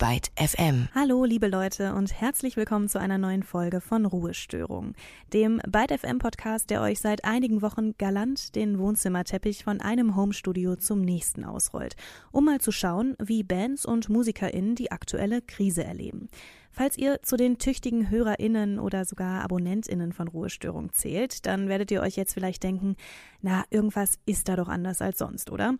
[0.00, 0.88] Byte FM.
[0.94, 4.94] Hallo, liebe Leute und herzlich willkommen zu einer neuen Folge von Ruhestörung,
[5.34, 10.76] dem Byte FM Podcast, der euch seit einigen Wochen galant den Wohnzimmerteppich von einem Homestudio
[10.76, 11.96] zum nächsten ausrollt,
[12.32, 16.30] um mal zu schauen, wie Bands und MusikerInnen die aktuelle Krise erleben.
[16.72, 22.00] Falls ihr zu den tüchtigen HörerInnen oder sogar AbonnentInnen von Ruhestörung zählt, dann werdet ihr
[22.00, 22.96] euch jetzt vielleicht denken,
[23.42, 25.74] na, irgendwas ist da doch anders als sonst, oder?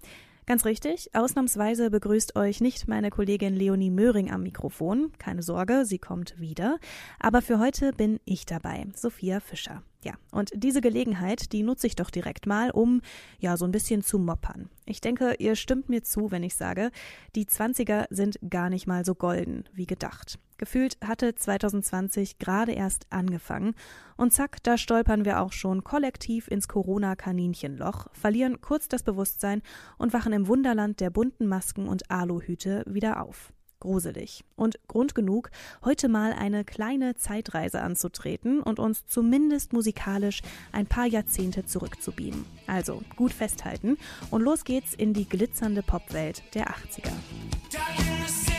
[0.51, 5.13] Ganz richtig, ausnahmsweise begrüßt euch nicht meine Kollegin Leonie Möhring am Mikrofon.
[5.17, 6.81] Keine Sorge, sie kommt wieder.
[7.21, 9.85] Aber für heute bin ich dabei, Sophia Fischer.
[10.03, 13.03] Ja, und diese Gelegenheit, die nutze ich doch direkt mal, um
[13.39, 14.71] ja so ein bisschen zu moppern.
[14.87, 16.91] Ich denke, ihr stimmt mir zu, wenn ich sage,
[17.35, 20.39] die 20er sind gar nicht mal so golden wie gedacht.
[20.57, 23.75] Gefühlt hatte 2020 gerade erst angefangen
[24.17, 29.63] und zack, da stolpern wir auch schon kollektiv ins Corona-Kaninchenloch, verlieren kurz das Bewusstsein
[29.99, 34.45] und wachen im Wunderland der bunten Masken und Aluhüte wieder auf gruselig.
[34.57, 35.51] Und Grund genug,
[35.85, 42.45] heute mal eine kleine Zeitreise anzutreten und uns zumindest musikalisch ein paar Jahrzehnte zurückzubeamen.
[42.67, 43.97] Also gut festhalten
[44.31, 48.50] und los geht's in die glitzernde Popwelt der 80er.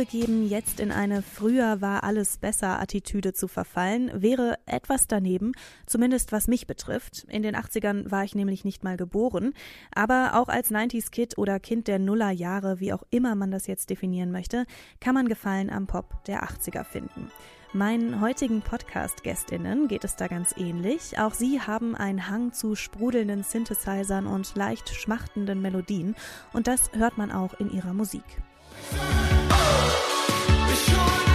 [0.00, 5.52] Zugegeben, jetzt in eine früher war alles besser Attitüde zu verfallen, wäre etwas daneben,
[5.84, 7.26] zumindest was mich betrifft.
[7.28, 9.52] In den 80ern war ich nämlich nicht mal geboren,
[9.94, 13.90] aber auch als 90s Kid oder Kind der Nullerjahre, wie auch immer man das jetzt
[13.90, 14.64] definieren möchte,
[15.00, 17.30] kann man Gefallen am Pop der 80er finden.
[17.74, 21.18] Meinen heutigen Podcast-GästInnen geht es da ganz ähnlich.
[21.18, 26.16] Auch sie haben einen Hang zu sprudelnden Synthesizern und leicht schmachtenden Melodien
[26.54, 28.24] und das hört man auch in ihrer Musik.
[30.88, 31.29] sure.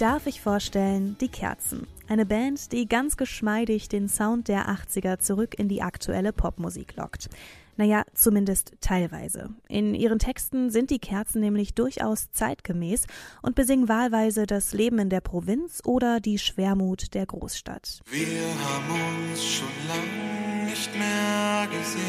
[0.00, 1.86] Darf ich vorstellen Die Kerzen.
[2.08, 7.28] Eine Band, die ganz geschmeidig den Sound der 80er zurück in die aktuelle Popmusik lockt.
[7.76, 9.50] Naja, zumindest teilweise.
[9.68, 13.06] In ihren Texten sind die Kerzen nämlich durchaus zeitgemäß
[13.42, 18.00] und besingen wahlweise das Leben in der Provinz oder die Schwermut der Großstadt.
[18.10, 22.00] Wir haben uns schon lange nicht mehr gesehen.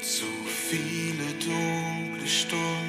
[0.00, 2.87] Zu viele dunkle Stunden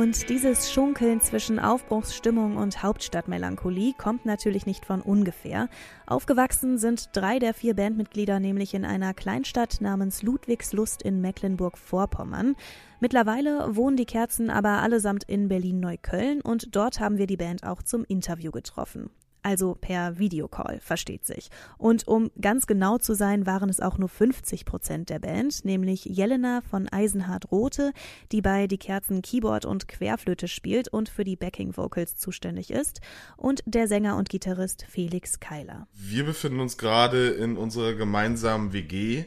[0.00, 5.68] und dieses Schunkeln zwischen Aufbruchsstimmung und Hauptstadtmelancholie kommt natürlich nicht von ungefähr.
[6.06, 12.56] Aufgewachsen sind drei der vier Bandmitglieder nämlich in einer Kleinstadt namens Ludwigslust in Mecklenburg-Vorpommern.
[13.00, 17.82] Mittlerweile wohnen die Kerzen aber allesamt in Berlin-Neukölln und dort haben wir die Band auch
[17.82, 19.10] zum Interview getroffen
[19.42, 21.50] also per Videocall, versteht sich.
[21.78, 26.04] Und um ganz genau zu sein, waren es auch nur 50 Prozent der Band, nämlich
[26.04, 27.92] Jelena von Eisenhart Rote,
[28.32, 33.00] die bei Die Kerzen Keyboard und Querflöte spielt und für die Backing Vocals zuständig ist,
[33.36, 35.86] und der Sänger und Gitarrist Felix Keiler.
[35.92, 39.24] Wir befinden uns gerade in unserer gemeinsamen WG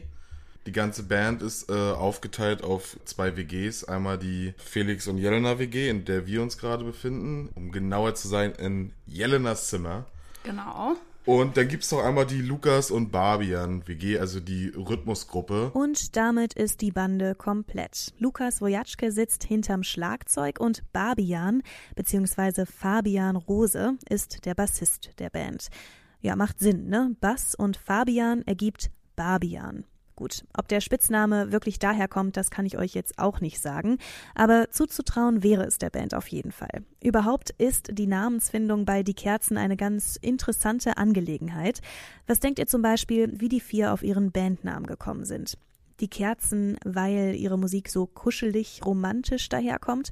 [0.66, 3.84] die ganze Band ist äh, aufgeteilt auf zwei WGs.
[3.84, 7.50] Einmal die Felix und Jelena WG, in der wir uns gerade befinden.
[7.54, 10.06] Um genauer zu sein, in Jelenas Zimmer.
[10.42, 10.96] Genau.
[11.26, 15.70] Und dann gibt es noch einmal die Lukas und Barbian WG, also die Rhythmusgruppe.
[15.70, 18.12] Und damit ist die Bande komplett.
[18.18, 21.62] Lukas Wojatschke sitzt hinterm Schlagzeug und Barbian
[21.96, 22.66] bzw.
[22.66, 25.68] Fabian Rose ist der Bassist der Band.
[26.20, 27.16] Ja, macht Sinn, ne?
[27.20, 29.84] Bass und Fabian ergibt Barbian.
[30.16, 33.98] Gut, ob der Spitzname wirklich daher kommt, das kann ich euch jetzt auch nicht sagen,
[34.36, 36.84] aber zuzutrauen wäre es der Band auf jeden Fall.
[37.02, 41.80] Überhaupt ist die Namensfindung bei Die Kerzen eine ganz interessante Angelegenheit.
[42.28, 45.58] Was denkt ihr zum Beispiel, wie die vier auf ihren Bandnamen gekommen sind?
[45.98, 50.10] Die Kerzen, weil ihre Musik so kuschelig, romantisch daherkommt?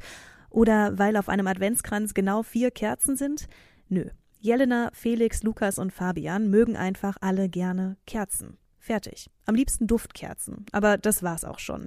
[0.51, 3.47] Oder weil auf einem Adventskranz genau vier Kerzen sind?
[3.89, 4.07] Nö.
[4.41, 8.59] Jelena, Felix, Lukas und Fabian mögen einfach alle gerne Kerzen.
[8.85, 9.31] Fertig.
[9.47, 11.87] Am liebsten Duftkerzen, aber das war's auch schon.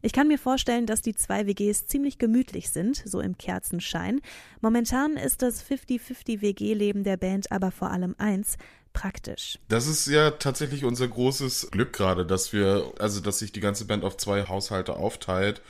[0.00, 4.20] Ich kann mir vorstellen, dass die zwei WGs ziemlich gemütlich sind, so im Kerzenschein.
[4.60, 8.58] Momentan ist das 50-50 WG-Leben der Band aber vor allem eins,
[8.92, 9.58] praktisch.
[9.66, 13.84] Das ist ja tatsächlich unser großes Glück gerade, dass wir, also dass sich die ganze
[13.84, 15.62] Band auf zwei Haushalte aufteilt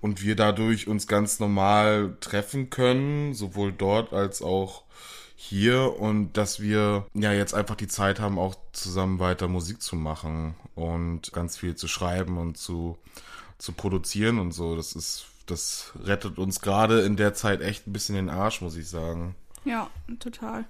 [0.00, 4.84] und wir dadurch uns ganz normal treffen können, sowohl dort als auch
[5.36, 9.96] hier und dass wir ja jetzt einfach die Zeit haben, auch zusammen weiter Musik zu
[9.96, 12.98] machen und ganz viel zu schreiben und zu,
[13.58, 14.76] zu produzieren und so.
[14.76, 18.76] Das ist, das rettet uns gerade in der Zeit echt ein bisschen den Arsch, muss
[18.76, 19.34] ich sagen.
[19.64, 20.64] Ja, total.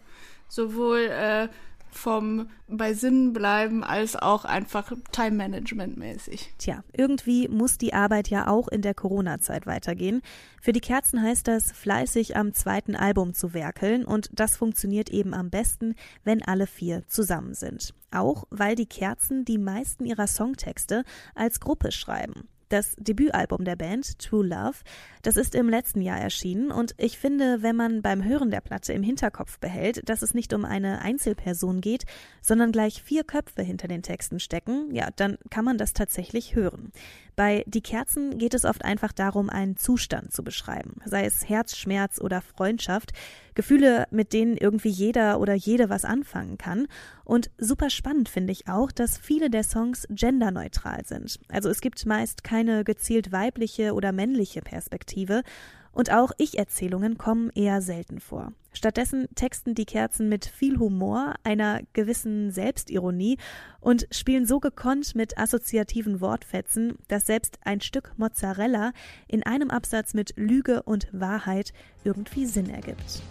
[0.48, 1.48] Sowohl äh,
[1.94, 6.54] vom bei Sinn bleiben als auch einfach Time Management mäßig.
[6.58, 10.22] Tja, irgendwie muss die Arbeit ja auch in der Corona-Zeit weitergehen.
[10.60, 15.34] Für die Kerzen heißt das, fleißig am zweiten Album zu werkeln und das funktioniert eben
[15.34, 15.94] am besten,
[16.24, 17.94] wenn alle vier zusammen sind.
[18.10, 21.04] Auch weil die Kerzen die meisten ihrer Songtexte
[21.34, 22.48] als Gruppe schreiben.
[22.72, 24.78] Das Debütalbum der Band, True Love,
[25.20, 28.94] das ist im letzten Jahr erschienen und ich finde, wenn man beim Hören der Platte
[28.94, 32.04] im Hinterkopf behält, dass es nicht um eine Einzelperson geht,
[32.40, 36.92] sondern gleich vier Köpfe hinter den Texten stecken, ja, dann kann man das tatsächlich hören.
[37.36, 42.22] Bei Die Kerzen geht es oft einfach darum, einen Zustand zu beschreiben, sei es Herzschmerz
[42.22, 43.12] oder Freundschaft,
[43.54, 46.86] Gefühle, mit denen irgendwie jeder oder jede was anfangen kann.
[47.24, 51.38] Und super spannend finde ich auch, dass viele der Songs genderneutral sind.
[51.48, 55.42] Also es gibt meist keine gezielt weibliche oder männliche Perspektive,
[55.92, 58.52] und auch Ich-Erzählungen kommen eher selten vor.
[58.72, 63.36] Stattdessen texten die Kerzen mit viel Humor, einer gewissen Selbstironie
[63.80, 68.92] und spielen so gekonnt mit assoziativen Wortfetzen, dass selbst ein Stück Mozzarella
[69.28, 71.72] in einem Absatz mit Lüge und Wahrheit
[72.02, 73.22] irgendwie Sinn ergibt.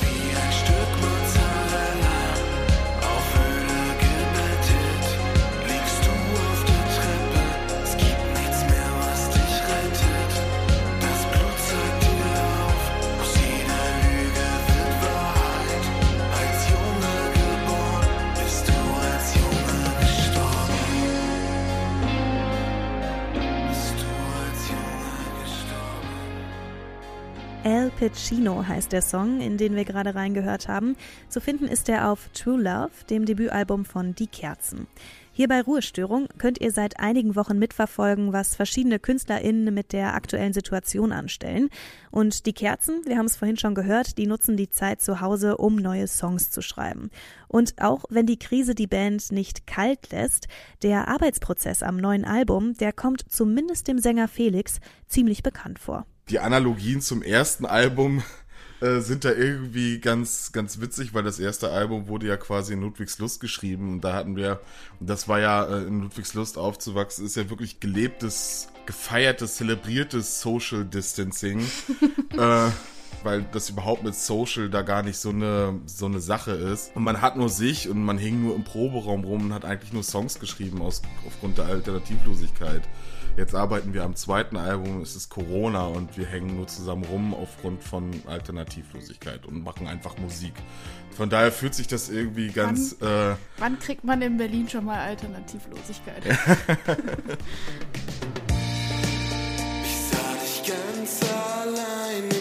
[0.00, 1.21] Wie ein Stück Mozzarella.
[27.64, 30.96] El Pacino heißt der Song, in den wir gerade reingehört haben.
[31.28, 34.88] Zu finden ist er auf True Love, dem Debütalbum von Die Kerzen.
[35.30, 40.52] Hier bei Ruhestörung könnt ihr seit einigen Wochen mitverfolgen, was verschiedene KünstlerInnen mit der aktuellen
[40.52, 41.70] Situation anstellen.
[42.10, 45.56] Und die Kerzen, wir haben es vorhin schon gehört, die nutzen die Zeit zu Hause,
[45.56, 47.10] um neue Songs zu schreiben.
[47.46, 50.48] Und auch wenn die Krise die Band nicht kalt lässt,
[50.82, 56.06] der Arbeitsprozess am neuen Album, der kommt zumindest dem Sänger Felix ziemlich bekannt vor.
[56.28, 58.22] Die Analogien zum ersten Album
[58.80, 62.80] äh, sind da irgendwie ganz, ganz witzig, weil das erste Album wurde ja quasi in
[62.80, 64.60] Ludwigslust geschrieben und da hatten wir,
[64.98, 70.84] und das war ja äh, in Ludwigslust aufzuwachsen, ist ja wirklich gelebtes, gefeiertes, zelebriertes Social
[70.84, 71.60] Distancing.
[72.36, 72.70] äh,
[73.24, 76.94] weil das überhaupt mit Social da gar nicht so eine, so eine Sache ist.
[76.96, 79.92] Und man hat nur sich und man hing nur im Proberaum rum und hat eigentlich
[79.92, 82.82] nur Songs geschrieben aus, aufgrund der Alternativlosigkeit.
[83.36, 87.32] Jetzt arbeiten wir am zweiten Album, es ist Corona und wir hängen nur zusammen rum
[87.32, 90.52] aufgrund von Alternativlosigkeit und machen einfach Musik.
[91.16, 93.00] Von daher fühlt sich das irgendwie ganz.
[93.00, 96.22] Äh, Wann kriegt man in Berlin schon mal Alternativlosigkeit?
[99.84, 102.31] Ich sah dich ganz allein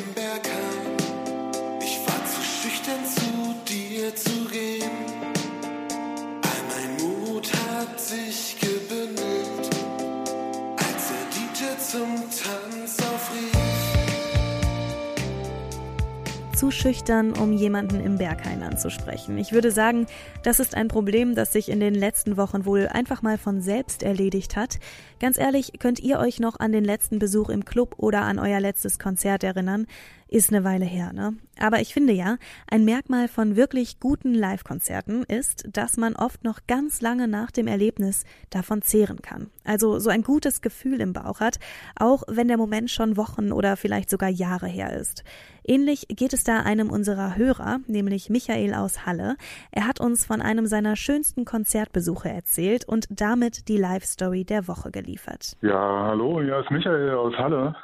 [16.62, 19.36] zu schüchtern, um jemanden im Berghain anzusprechen.
[19.40, 20.06] Ich würde sagen,
[20.44, 24.04] das ist ein Problem, das sich in den letzten Wochen wohl einfach mal von selbst
[24.04, 24.78] erledigt hat.
[25.20, 28.60] Ganz ehrlich, könnt ihr euch noch an den letzten Besuch im Club oder an euer
[28.60, 29.88] letztes Konzert erinnern?
[30.28, 31.34] Ist eine Weile her, ne?
[31.60, 32.38] Aber ich finde ja,
[32.68, 37.68] ein Merkmal von wirklich guten Live-Konzerten ist, dass man oft noch ganz lange nach dem
[37.68, 39.50] Erlebnis davon zehren kann.
[39.64, 41.60] Also so ein gutes Gefühl im Bauch hat,
[41.96, 45.24] auch wenn der Moment schon Wochen oder vielleicht sogar Jahre her ist.
[45.64, 49.36] Ähnlich geht es da einem unserer Hörer, nämlich Michael aus Halle.
[49.72, 54.92] Er hat uns von einem seiner schönsten Konzertbesuche erzählt und damit die Live-Story der Woche
[54.92, 55.58] geliefert.
[55.62, 57.76] Ja, hallo, hier ist Michael aus Halle.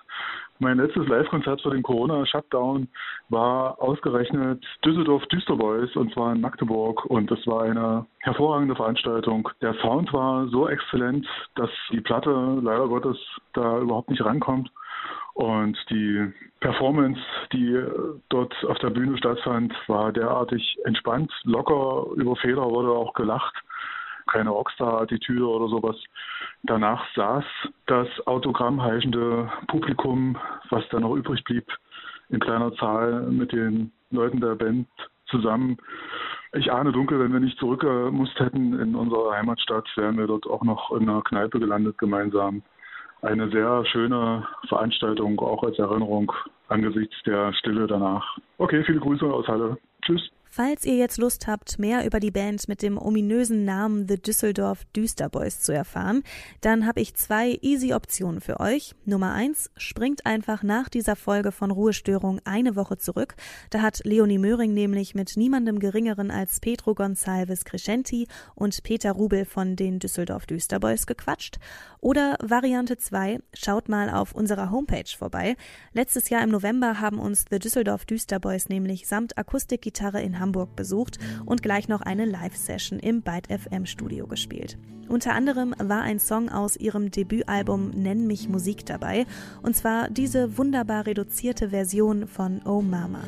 [0.60, 2.88] Mein letztes Live-Konzert für den Corona-Shutdown
[3.30, 9.48] war ausgerechnet Düsseldorf Düsterboys und zwar in Magdeburg und das war eine hervorragende Veranstaltung.
[9.62, 12.32] Der Sound war so exzellent, dass die Platte
[12.64, 13.18] leider Gottes
[13.54, 14.72] da überhaupt nicht rankommt.
[15.38, 17.22] Und die Performance,
[17.54, 17.80] die
[18.30, 23.54] dort auf der Bühne stattfand, war derartig entspannt, locker, über Fehler wurde auch gelacht.
[24.28, 25.96] keine Rockstar-Attitüde oder sowas.
[26.64, 27.46] Danach saß
[27.88, 30.38] das autogrammheischende Publikum,
[30.70, 31.66] was da noch übrig blieb,
[32.30, 34.88] in kleiner Zahl mit den Leuten der Band
[35.28, 35.78] zusammen.
[36.54, 40.64] Ich ahne dunkel, wenn wir nicht zurückgemusst hätten in unsere Heimatstadt, wären wir dort auch
[40.64, 42.64] noch in einer Kneipe gelandet gemeinsam.
[43.22, 46.32] Eine sehr schöne Veranstaltung, auch als Erinnerung
[46.68, 48.38] angesichts der Stille danach.
[48.58, 49.78] Okay, viele Grüße aus Halle.
[50.04, 50.30] Tschüss.
[50.50, 54.86] Falls ihr jetzt Lust habt, mehr über die Band mit dem ominösen Namen The Düsseldorf
[54.96, 56.24] Düsterboys zu erfahren,
[56.62, 58.96] dann habe ich zwei easy Optionen für euch.
[59.06, 63.36] Nummer eins, springt einfach nach dieser Folge von Ruhestörung eine Woche zurück.
[63.70, 69.46] Da hat Leonie Möhring nämlich mit niemandem geringeren als Pedro Gonçalves Crescenti und Peter Rubel
[69.46, 71.58] von den Düsseldorf Düsterboys gequatscht.
[72.00, 75.56] Oder Variante zwei, schaut mal auf unserer Homepage vorbei.
[75.94, 81.18] Letztes Jahr im November haben uns The Düsseldorf Düsterboys nämlich samt Akustikgitarre in Hamburg besucht
[81.46, 84.78] und gleich noch eine Live-Session im Byte FM Studio gespielt.
[85.10, 89.26] Unter anderem war ein Song aus ihrem Debütalbum Nenn mich Musik dabei,
[89.62, 93.22] und zwar diese wunderbar reduzierte Version von Oh Mama.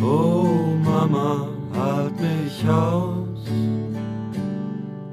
[0.00, 0.48] Oh
[0.82, 3.46] Mama, halt mich aus,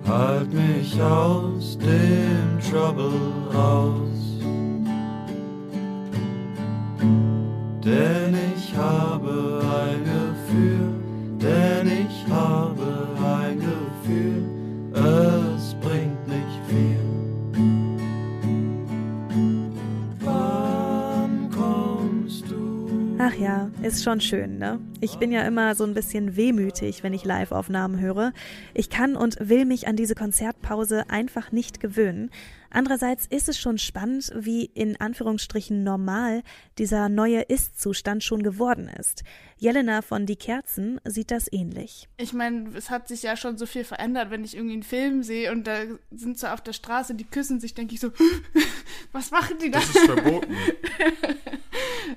[0.08, 3.12] halt mich aus dem Trouble
[3.54, 4.10] raus.
[7.84, 10.23] Denn ich habe ein
[10.54, 10.94] Gefühl,
[11.42, 14.44] denn ich habe ein Gefühl,
[14.94, 17.00] es bringt nicht viel.
[20.20, 23.18] Wann kommst du?
[23.18, 24.80] Ach ja, ist schon schön, ne?
[25.02, 28.32] Ich bin ja immer so ein bisschen wehmütig, wenn ich Live-Aufnahmen höre.
[28.76, 32.30] Ich kann und will mich an diese Konzertpause einfach nicht gewöhnen.
[32.70, 36.42] Andererseits ist es schon spannend, wie in Anführungsstrichen normal
[36.80, 39.24] dieser neue Ist-Zustand schon geworden ist.
[39.64, 42.10] Jelena von Die Kerzen sieht das ähnlich.
[42.18, 45.24] Ich meine, es hat sich ja schon so viel verändert, wenn ich irgendwie einen Film
[45.24, 48.12] sehe und da sind so auf der Straße, die küssen sich, denke ich so,
[49.14, 49.80] was machen die da?
[49.80, 50.54] Das ist verboten.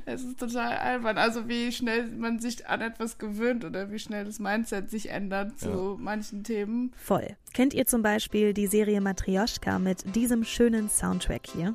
[0.04, 1.18] Es ist total albern.
[1.18, 5.58] Also wie schnell man sich an etwas gewöhnt oder wie schnell das Mindset sich ändert
[5.58, 6.92] zu manchen Themen.
[6.96, 7.36] Voll.
[7.54, 11.74] Kennt ihr zum Beispiel die Serie Matryoshka mit diesem schönen Soundtrack hier?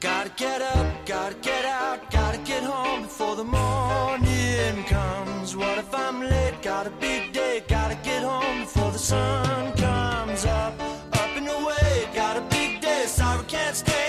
[0.00, 1.71] Gotta get up, gotta get gotta
[2.44, 5.56] get home before the morning comes.
[5.56, 6.60] What if I'm late?
[6.62, 10.74] Got a big day, gotta get home before the sun comes up.
[11.12, 14.01] Up and away, got a big day, sorry can't stay.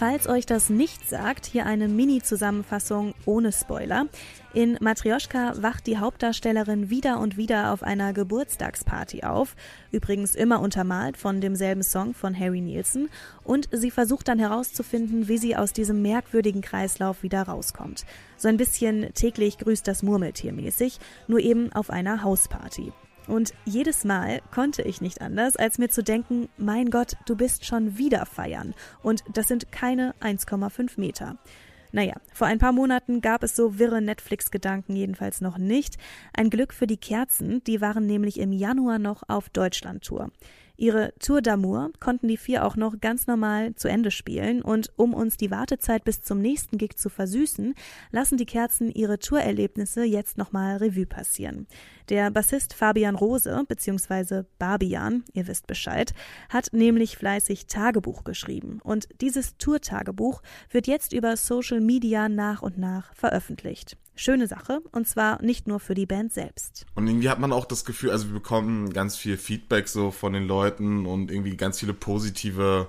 [0.00, 4.06] Falls euch das nicht sagt, hier eine Mini-Zusammenfassung ohne Spoiler.
[4.54, 9.56] In Matryoshka wacht die Hauptdarstellerin wieder und wieder auf einer Geburtstagsparty auf,
[9.92, 13.10] übrigens immer untermalt von demselben Song von Harry Nielsen,
[13.44, 18.06] und sie versucht dann herauszufinden, wie sie aus diesem merkwürdigen Kreislauf wieder rauskommt.
[18.38, 22.94] So ein bisschen täglich grüßt das Murmeltier mäßig, nur eben auf einer Hausparty.
[23.30, 27.64] Und jedes Mal konnte ich nicht anders, als mir zu denken, mein Gott, du bist
[27.64, 28.74] schon wieder feiern.
[29.04, 31.38] Und das sind keine 1,5 Meter.
[31.92, 35.96] Naja, vor ein paar Monaten gab es so wirre Netflix-Gedanken jedenfalls noch nicht.
[36.32, 40.32] Ein Glück für die Kerzen, die waren nämlich im Januar noch auf Deutschland-Tour.
[40.80, 45.12] Ihre Tour d'Amour konnten die vier auch noch ganz normal zu Ende spielen und um
[45.12, 47.74] uns die Wartezeit bis zum nächsten Gig zu versüßen,
[48.12, 51.66] lassen die Kerzen ihre Tourerlebnisse jetzt nochmal Revue passieren.
[52.08, 56.14] Der Bassist Fabian Rose, beziehungsweise Barbian, ihr wisst Bescheid,
[56.48, 62.78] hat nämlich fleißig Tagebuch geschrieben und dieses Tour-Tagebuch wird jetzt über Social Media nach und
[62.78, 63.98] nach veröffentlicht.
[64.20, 66.84] Schöne Sache und zwar nicht nur für die Band selbst.
[66.94, 70.34] Und irgendwie hat man auch das Gefühl, also wir bekommen ganz viel Feedback so von
[70.34, 72.88] den Leuten und irgendwie ganz viele positive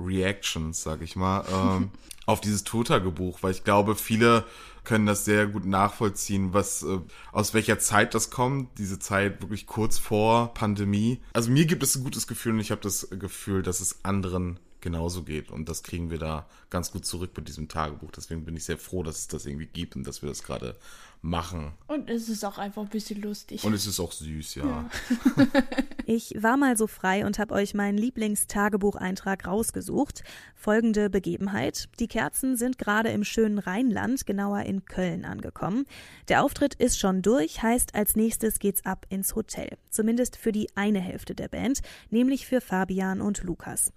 [0.00, 1.44] Reactions, sag ich mal,
[1.76, 1.90] ähm,
[2.26, 4.42] auf dieses Tourtagebuch, weil ich glaube, viele
[4.82, 6.98] können das sehr gut nachvollziehen, was äh,
[7.30, 11.20] aus welcher Zeit das kommt, diese Zeit wirklich kurz vor Pandemie.
[11.34, 14.58] Also mir gibt es ein gutes Gefühl und ich habe das Gefühl, dass es anderen
[14.84, 18.12] genauso geht und das kriegen wir da ganz gut zurück mit diesem Tagebuch.
[18.12, 20.76] Deswegen bin ich sehr froh, dass es das irgendwie gibt und dass wir das gerade
[21.22, 21.72] machen.
[21.86, 23.64] Und es ist auch einfach ein bisschen lustig.
[23.64, 24.88] Und es ist auch süß, ja.
[26.06, 30.22] Ich war mal so frei und habe euch meinen Lieblingstagebucheintrag rausgesucht.
[30.54, 31.88] Folgende Begebenheit.
[31.98, 35.86] Die Kerzen sind gerade im schönen Rheinland, genauer in Köln, angekommen.
[36.28, 39.78] Der Auftritt ist schon durch, heißt als nächstes geht's ab ins Hotel.
[39.88, 43.90] Zumindest für die eine Hälfte der Band, nämlich für Fabian und Lukas.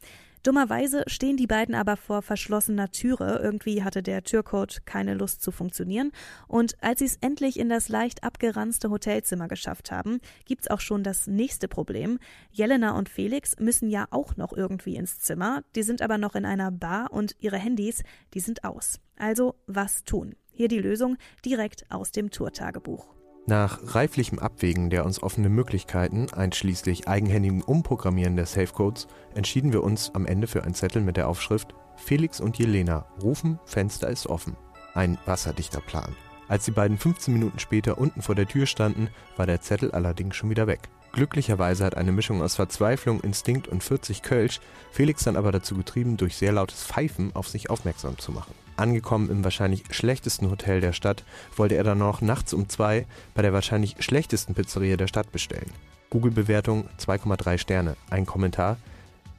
[0.48, 3.42] Dummerweise stehen die beiden aber vor verschlossener Türe.
[3.44, 6.14] Irgendwie hatte der Türcode keine Lust zu funktionieren.
[6.48, 11.04] Und als sie es endlich in das leicht abgeranzte Hotelzimmer geschafft haben, gibt's auch schon
[11.04, 12.18] das nächste Problem.
[12.50, 15.66] Jelena und Felix müssen ja auch noch irgendwie ins Zimmer.
[15.76, 19.02] Die sind aber noch in einer Bar und ihre Handys, die sind aus.
[19.18, 20.34] Also was tun?
[20.54, 23.17] Hier die Lösung direkt aus dem Tourtagebuch.
[23.50, 30.12] Nach reiflichem Abwägen der uns offenen Möglichkeiten, einschließlich eigenhändigem Umprogrammieren der Safecodes, entschieden wir uns
[30.14, 34.58] am Ende für einen Zettel mit der Aufschrift Felix und Jelena rufen, Fenster ist offen.
[34.94, 36.14] Ein wasserdichter Plan.
[36.50, 40.36] Als die beiden 15 Minuten später unten vor der Tür standen, war der Zettel allerdings
[40.36, 40.82] schon wieder weg.
[41.14, 44.60] Glücklicherweise hat eine Mischung aus Verzweiflung, Instinkt und 40 Kölsch
[44.92, 48.54] Felix dann aber dazu getrieben, durch sehr lautes Pfeifen auf sich aufmerksam zu machen.
[48.78, 51.24] Angekommen im wahrscheinlich schlechtesten Hotel der Stadt,
[51.56, 55.72] wollte er dann noch nachts um zwei bei der wahrscheinlich schlechtesten Pizzeria der Stadt bestellen.
[56.12, 57.98] Google-Bewertung 2,3 Sterne.
[58.10, 58.78] Ein Kommentar.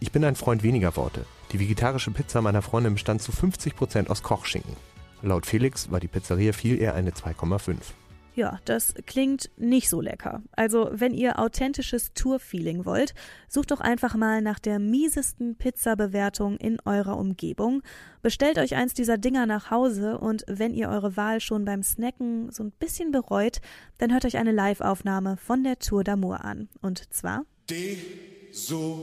[0.00, 1.25] Ich bin ein Freund weniger Worte.
[1.52, 4.76] Die vegetarische Pizza meiner Freundin bestand zu 50% aus Kochschinken.
[5.23, 7.76] Laut Felix war die Pizzeria viel eher eine 2,5.
[8.38, 10.45] Ja, das klingt nicht so lecker.
[10.52, 13.12] Also, wenn ihr authentisches Tour-Feeling wollt,
[13.49, 17.83] sucht doch einfach mal nach der miesesten Pizza-Bewertung in eurer Umgebung.
[18.23, 22.52] Bestellt euch eins dieser Dinger nach Hause und wenn ihr eure Wahl schon beim Snacken
[22.52, 23.61] so ein bisschen bereut,
[23.99, 26.68] dann hört euch eine Live-Aufnahme von der Tour d'Amour an.
[26.80, 28.99] Und zwar Désolé.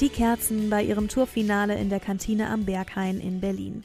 [0.00, 3.82] Die Kerzen bei ihrem Tourfinale in der Kantine am Berghain in Berlin.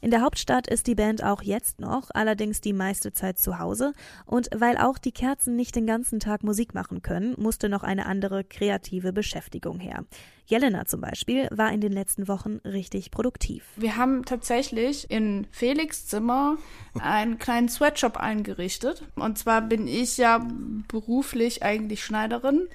[0.00, 3.92] In der Hauptstadt ist die Band auch jetzt noch, allerdings die meiste Zeit zu Hause.
[4.26, 8.06] Und weil auch die Kerzen nicht den ganzen Tag Musik machen können, musste noch eine
[8.06, 10.04] andere kreative Beschäftigung her.
[10.46, 13.64] Jelena zum Beispiel war in den letzten Wochen richtig produktiv.
[13.74, 16.58] Wir haben tatsächlich in Felix Zimmer
[17.00, 19.02] einen kleinen Sweatshop eingerichtet.
[19.16, 20.46] Und zwar bin ich ja
[20.86, 22.68] beruflich eigentlich Schneiderin.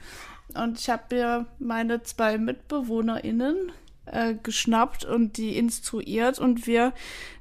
[0.55, 3.71] Und ich habe mir meine zwei MitbewohnerInnen
[4.05, 6.93] äh, geschnappt und die instruiert und wir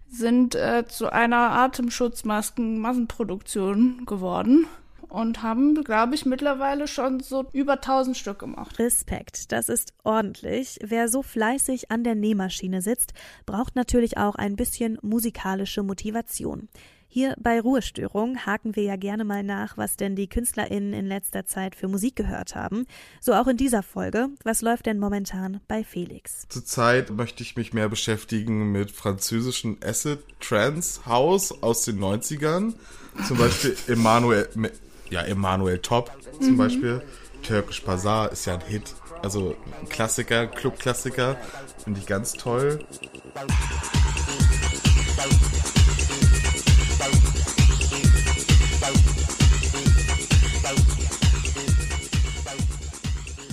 [0.08, 4.66] sind äh, zu einer Atemschutzmasken-Massenproduktion geworden
[5.10, 8.78] und haben, glaube ich, mittlerweile schon so über 1000 Stück gemacht.
[8.78, 10.78] Respekt, das ist ordentlich.
[10.82, 13.12] Wer so fleißig an der Nähmaschine sitzt,
[13.46, 16.68] braucht natürlich auch ein bisschen musikalische Motivation.
[17.12, 21.44] Hier bei Ruhestörung haken wir ja gerne mal nach, was denn die KünstlerInnen in letzter
[21.44, 22.86] Zeit für Musik gehört haben.
[23.20, 24.28] So auch in dieser Folge.
[24.44, 26.46] Was läuft denn momentan bei Felix?
[26.48, 32.74] Zurzeit möchte ich mich mehr beschäftigen mit französischen Acid Trance House aus den 90ern.
[33.26, 34.48] Zum Beispiel Emanuel,
[35.10, 37.02] ja, Emanuel Top zum Beispiel.
[37.42, 38.94] Türkisch Bazaar ist ja ein Hit.
[39.20, 41.36] Also ein Klassiker, Clubklassiker.
[41.82, 42.78] Finde ich ganz toll.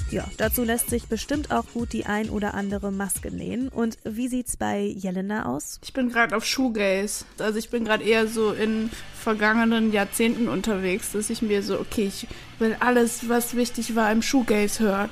[0.09, 3.67] Ja, dazu lässt sich bestimmt auch gut die ein oder andere Maske nähen.
[3.67, 5.79] Und wie sieht's bei Jelena aus?
[5.83, 7.25] Ich bin gerade auf Shoegaze.
[7.39, 12.07] Also ich bin gerade eher so in vergangenen Jahrzehnten unterwegs, dass ich mir so, okay,
[12.07, 12.27] ich
[12.59, 15.09] will alles, was wichtig war, im Shoegaze hören.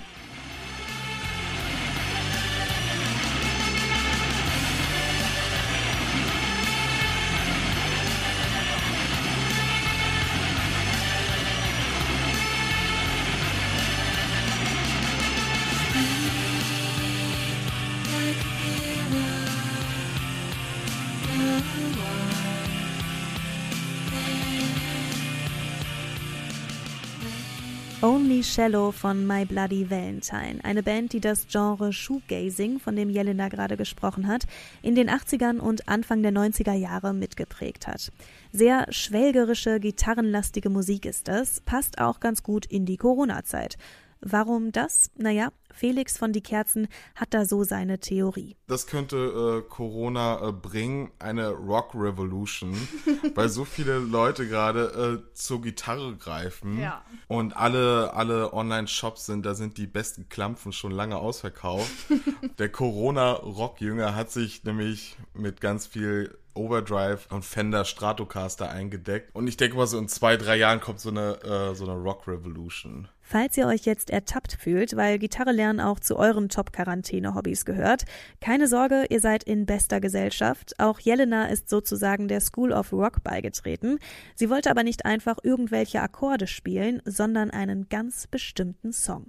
[28.55, 33.75] Shallow von My Bloody Valentine, eine Band, die das Genre Shoegazing, von dem Jelena gerade
[33.75, 34.45] gesprochen hat,
[34.81, 38.13] in den 80ern und Anfang der 90er Jahre mitgeprägt hat.
[38.53, 43.77] Sehr schwelgerische, gitarrenlastige Musik ist das, passt auch ganz gut in die Corona-Zeit.
[44.21, 45.11] Warum das?
[45.17, 48.55] Naja, Felix von Die Kerzen hat da so seine Theorie.
[48.67, 52.75] Das könnte äh, Corona äh, bringen, eine Rock Revolution,
[53.35, 57.03] weil so viele Leute gerade äh, zur Gitarre greifen Ja.
[57.27, 61.91] und alle, alle Online-Shops sind, da sind die besten Klampfen schon lange ausverkauft.
[62.57, 69.35] Der Corona-Rock-Jünger hat sich nämlich mit ganz viel Overdrive und Fender Stratocaster eingedeckt.
[69.35, 71.93] Und ich denke mal, so in zwei, drei Jahren kommt so eine, äh, so eine
[72.01, 73.09] Rock Revolution.
[73.27, 78.03] Falls ihr euch jetzt ertappt fühlt, weil Gitarre lernen auch zu euren Top-Quarantäne-Hobbys gehört,
[78.39, 80.79] keine Sorge, ihr seid in bester Gesellschaft.
[80.79, 83.97] Auch Jelena ist sozusagen der School of Rock beigetreten.
[84.35, 89.25] Sie wollte aber nicht einfach irgendwelche Akkorde spielen, sondern einen ganz bestimmten Song.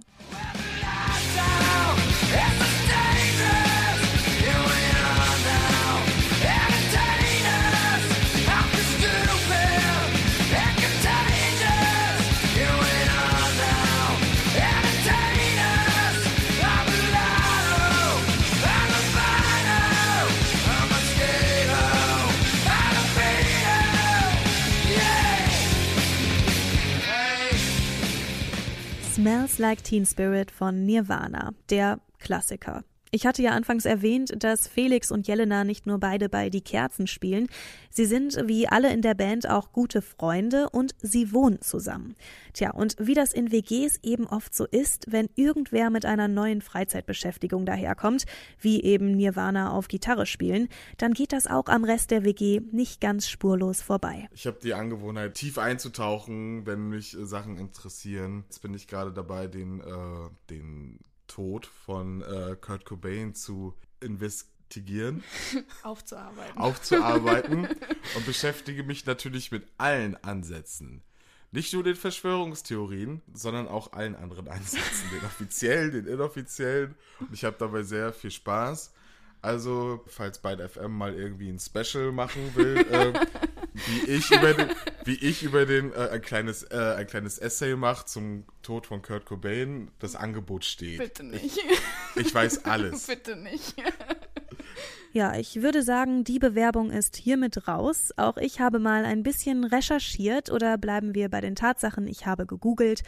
[29.17, 32.83] Smells Like Teen Spirit von Nirvana, der Klassiker.
[33.11, 37.07] Ich hatte ja anfangs erwähnt, dass Felix und Jelena nicht nur beide bei Die Kerzen
[37.07, 37.47] spielen,
[37.89, 42.15] sie sind wie alle in der Band auch gute Freunde und sie wohnen zusammen.
[42.53, 46.61] Tja, und wie das in WGs eben oft so ist, wenn irgendwer mit einer neuen
[46.61, 48.25] Freizeitbeschäftigung daherkommt,
[48.59, 50.67] wie eben Nirvana auf Gitarre spielen,
[50.97, 54.27] dann geht das auch am Rest der WG nicht ganz spurlos vorbei.
[54.33, 58.43] Ich habe die Angewohnheit, tief einzutauchen, wenn mich äh, Sachen interessieren.
[58.47, 65.23] Jetzt bin ich gerade dabei, den, äh, den Tod von äh, Kurt Cobain zu investigieren,
[65.83, 66.57] Aufzuarbeiten.
[66.57, 67.67] aufzuarbeiten
[68.15, 71.03] und beschäftige mich natürlich mit allen Ansätzen.
[71.51, 76.95] Nicht nur den Verschwörungstheorien, sondern auch allen anderen Ansätzen, den offiziellen, den inoffiziellen.
[77.19, 78.93] Und ich habe dabei sehr viel Spaß.
[79.41, 83.13] Also, falls Byte FM mal irgendwie ein Special machen will, äh,
[83.85, 84.69] wie ich über den,
[85.05, 89.01] wie ich über den äh, ein kleines äh, ein kleines Essay mache zum Tod von
[89.01, 90.97] Kurt Cobain, das Angebot steht.
[90.99, 91.59] Bitte nicht.
[92.15, 93.07] Ich weiß alles.
[93.07, 93.75] Bitte nicht.
[95.11, 98.11] Ja, ich würde sagen, die Bewerbung ist hiermit raus.
[98.17, 102.45] Auch ich habe mal ein bisschen recherchiert oder bleiben wir bei den Tatsachen, ich habe
[102.45, 103.03] gegoogelt.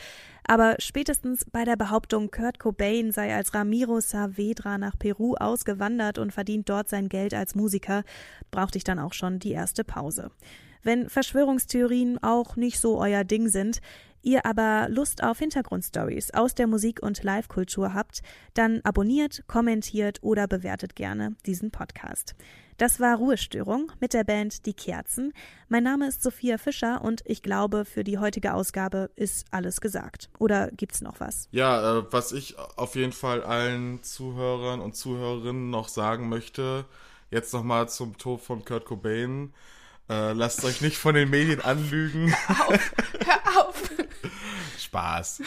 [0.48, 6.34] Aber spätestens bei der Behauptung, Kurt Cobain sei als Ramiro Saavedra nach Peru ausgewandert und
[6.34, 8.04] verdient dort sein Geld als Musiker,
[8.50, 10.32] brauchte ich dann auch schon die erste Pause.
[10.82, 13.82] Wenn Verschwörungstheorien auch nicht so euer Ding sind,
[14.22, 18.22] ihr aber Lust auf Hintergrundstories aus der Musik- und Live-Kultur habt,
[18.54, 22.36] dann abonniert, kommentiert oder bewertet gerne diesen Podcast.
[22.80, 25.34] Das war Ruhestörung mit der Band Die Kerzen.
[25.68, 30.30] Mein Name ist Sophia Fischer und ich glaube, für die heutige Ausgabe ist alles gesagt.
[30.40, 31.50] Oder gibt's noch was?
[31.52, 36.86] Ja, äh, was ich auf jeden Fall allen Zuhörern und Zuhörerinnen noch sagen möchte,
[37.32, 39.54] jetzt nochmal zum Tod von Kurt Cobain.
[40.10, 42.34] Äh, lasst euch nicht von den Medien anlügen.
[42.48, 43.90] Hör auf.
[44.80, 45.42] Spaß.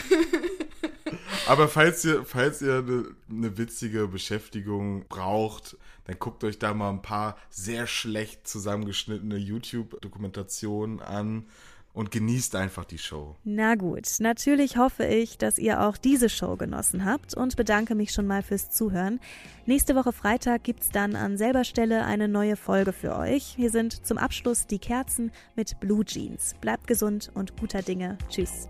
[1.46, 6.90] Aber falls ihr, falls ihr eine ne witzige Beschäftigung braucht, dann guckt euch da mal
[6.90, 11.46] ein paar sehr schlecht zusammengeschnittene YouTube-Dokumentationen an
[11.92, 13.36] und genießt einfach die Show.
[13.44, 18.12] Na gut, natürlich hoffe ich, dass ihr auch diese Show genossen habt und bedanke mich
[18.12, 19.20] schon mal fürs Zuhören.
[19.66, 23.44] Nächste Woche Freitag gibt's dann an selber Stelle eine neue Folge für euch.
[23.56, 26.54] Hier sind zum Abschluss die Kerzen mit Blue Jeans.
[26.60, 28.18] Bleibt gesund und guter Dinge.
[28.28, 28.68] Tschüss.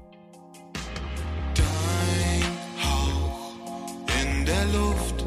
[1.54, 3.54] Dein Hauch
[4.22, 5.21] in der Luft